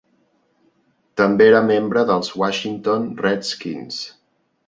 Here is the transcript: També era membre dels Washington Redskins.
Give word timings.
També 1.21 1.45
era 1.49 1.59
membre 1.67 2.03
dels 2.11 2.33
Washington 2.43 3.05
Redskins. 3.27 4.01